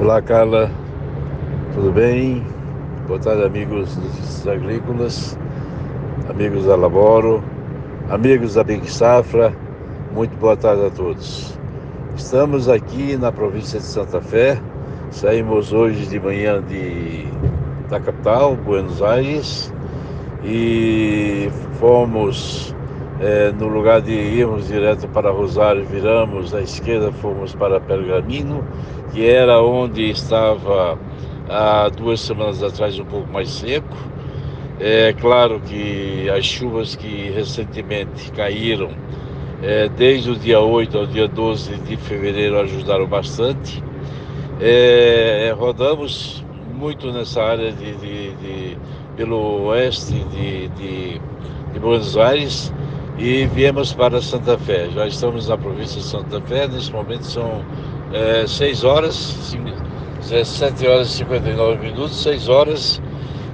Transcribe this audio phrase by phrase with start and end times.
[0.00, 0.70] Olá, Carla.
[1.74, 2.44] Tudo bem?
[3.06, 5.38] Boa tarde, amigos dos agrícolas,
[6.28, 7.44] amigos da Laboro,
[8.08, 9.52] amigos da Big Safra.
[10.12, 11.56] Muito boa tarde a todos.
[12.16, 14.58] Estamos aqui na província de Santa Fé.
[15.10, 17.26] Saímos hoje de manhã de,
[17.88, 19.72] da capital, Buenos Aires,
[20.42, 21.48] e
[21.78, 22.74] fomos
[23.22, 28.66] é, no lugar de irmos direto para Rosário, viramos à esquerda, fomos para Pergamino,
[29.12, 30.98] que era onde estava
[31.48, 33.96] há duas semanas atrás um pouco mais seco.
[34.80, 38.90] É claro que as chuvas que recentemente caíram,
[39.62, 43.80] é, desde o dia 8 ao dia 12 de fevereiro, ajudaram bastante.
[44.60, 48.78] É, rodamos muito nessa área de, de, de
[49.16, 51.20] pelo oeste de, de
[51.78, 52.72] Buenos Aires
[53.18, 54.88] e viemos para Santa Fé.
[54.90, 57.64] Já estamos na província de Santa Fé, nesse momento são
[58.12, 59.64] é, 6 horas, 5,
[60.20, 63.02] 17 horas e 59 minutos, 6 horas,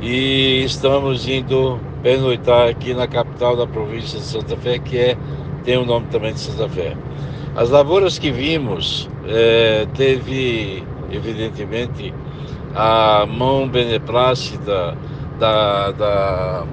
[0.00, 5.16] e estamos indo pernoitar aqui na capital da província de Santa Fé, que é,
[5.64, 6.96] tem o nome também de Santa Fé.
[7.54, 12.12] As lavouras que vimos é, teve, evidentemente,
[12.74, 14.96] a mão beneplácita
[15.38, 16.64] da, da,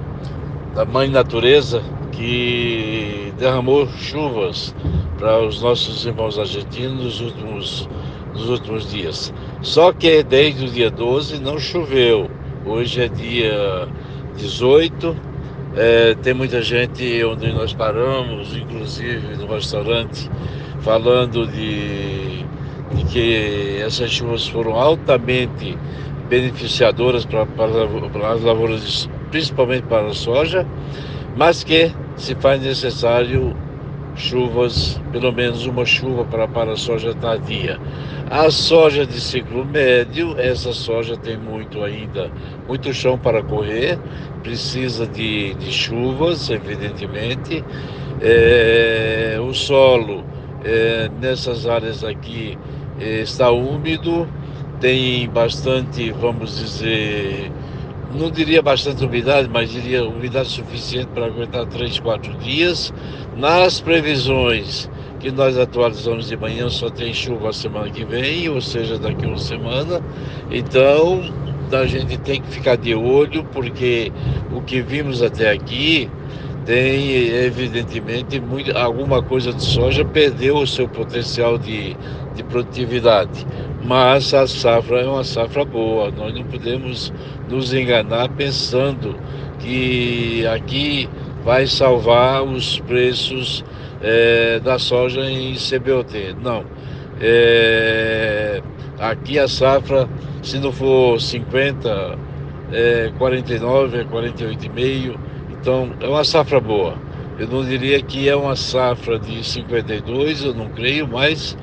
[0.74, 1.82] da Mãe Natureza,
[2.20, 4.74] que derramou chuvas
[5.18, 7.88] para os nossos irmãos argentinos nos últimos,
[8.34, 9.32] nos últimos dias.
[9.62, 12.30] Só que desde o dia 12 não choveu.
[12.66, 13.88] Hoje é dia
[14.36, 15.16] 18.
[15.76, 20.30] É, tem muita gente onde nós paramos, inclusive no restaurante,
[20.80, 22.44] falando de,
[22.96, 25.78] de que essas chuvas foram altamente
[26.28, 30.66] beneficiadoras para, para, para as lavouras, principalmente para a soja,
[31.36, 31.90] mas que
[32.20, 33.56] se faz necessário
[34.14, 37.80] chuvas, pelo menos uma chuva para, para a soja tardia.
[38.30, 42.30] A soja de ciclo médio, essa soja tem muito ainda,
[42.68, 43.98] muito chão para correr,
[44.42, 47.64] precisa de, de chuvas, evidentemente.
[48.20, 50.22] É, o solo
[50.62, 52.58] é, nessas áreas aqui
[53.00, 54.28] é, está úmido,
[54.78, 57.50] tem bastante, vamos dizer,
[58.14, 62.92] não diria bastante umidade, mas diria umidade suficiente para aguentar 3, 4 dias.
[63.36, 64.90] Nas previsões
[65.20, 69.24] que nós atualizamos de manhã, só tem chuva a semana que vem, ou seja, daqui
[69.24, 70.00] a uma semana.
[70.50, 71.22] Então,
[71.72, 74.10] a gente tem que ficar de olho, porque
[74.52, 76.10] o que vimos até aqui
[76.64, 81.96] tem, evidentemente, muito, alguma coisa de soja perdeu o seu potencial de,
[82.34, 83.46] de produtividade
[83.82, 86.10] mas a safra é uma safra boa.
[86.10, 87.12] Nós não podemos
[87.48, 89.16] nos enganar pensando
[89.58, 91.08] que aqui
[91.44, 93.64] vai salvar os preços
[94.02, 96.36] é, da soja em CBOT.
[96.42, 96.64] Não.
[97.20, 98.62] É,
[98.98, 100.08] aqui a safra,
[100.42, 102.18] se não for 50,
[102.72, 105.18] é 49, é 48,5.
[105.60, 106.94] Então é uma safra boa.
[107.38, 111.56] Eu não diria que é uma safra de 52, eu não creio, mas,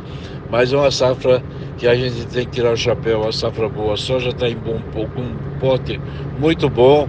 [0.50, 1.44] mas é uma safra
[1.78, 4.56] que a gente tem que tirar o chapéu, a safra boa, a soja está em
[4.56, 6.00] bom, com um pote
[6.40, 7.08] muito bom.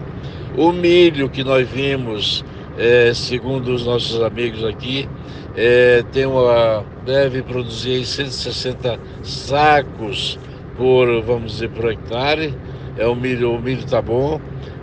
[0.56, 2.44] O milho que nós vimos,
[2.76, 5.08] é, segundo os nossos amigos aqui,
[5.56, 10.38] é, tem uma, deve produzir 160 sacos
[10.76, 12.54] por, vamos dizer, por hectare.
[12.98, 14.40] É o milho, o milho está bom.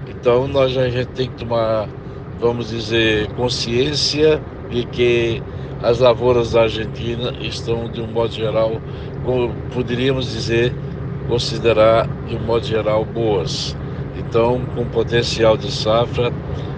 [0.07, 1.87] Então nós a gente tem que tomar,
[2.39, 5.43] vamos dizer, consciência de que
[5.83, 8.81] as lavouras da Argentina estão, de um modo geral,
[9.23, 10.73] como poderíamos dizer,
[11.27, 13.75] considerar, de um modo geral, boas.
[14.17, 16.31] Então, com potencial de safra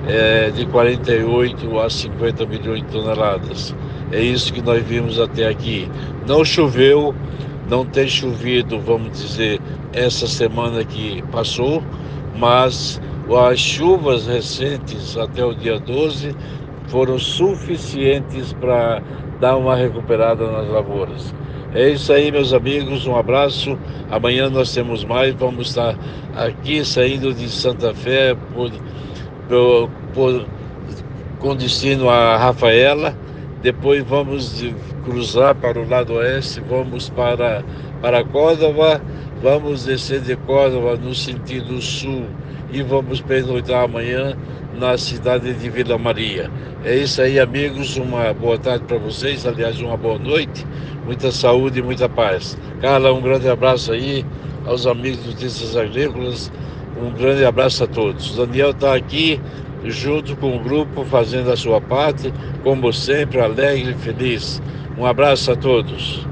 [0.08, 3.76] é, de 48 a 50 milhões de toneladas.
[4.12, 5.90] É isso que nós vimos até aqui.
[6.26, 7.14] Não choveu,
[7.70, 9.60] não tem chovido, vamos dizer,
[9.94, 11.84] essa semana que passou,
[12.38, 13.02] mas
[13.50, 16.36] as chuvas recentes até o dia 12
[16.88, 19.02] foram suficientes para
[19.40, 21.34] dar uma recuperada nas lavouras.
[21.74, 23.06] É isso aí, meus amigos.
[23.06, 23.78] Um abraço.
[24.10, 25.34] Amanhã nós temos mais.
[25.36, 25.98] Vamos estar
[26.36, 28.72] aqui saindo de Santa Fé por,
[29.50, 30.46] por, por,
[31.40, 33.16] com destino a Rafaela.
[33.62, 34.64] Depois vamos
[35.08, 36.62] cruzar para o lado oeste.
[36.70, 37.64] Vamos para,
[38.02, 39.02] para Córdoba.
[39.42, 42.26] Vamos descer de Córdoba no sentido sul
[42.72, 44.36] e vamos pernoitar amanhã
[44.78, 46.52] na cidade de Vila Maria.
[46.84, 47.96] É isso aí, amigos.
[47.98, 49.46] Uma boa tarde para vocês.
[49.46, 50.66] Aliás, uma boa noite.
[51.06, 52.58] Muita saúde e muita paz.
[52.82, 54.26] Carla, um grande abraço aí
[54.66, 56.52] aos amigos de Notícias Agrícolas.
[57.02, 58.36] Um grande abraço a todos.
[58.36, 59.40] Daniel está aqui
[59.86, 62.34] junto com o grupo fazendo a sua parte,
[62.64, 64.62] como sempre, alegre e feliz.
[64.98, 66.28] Um abraço a todos.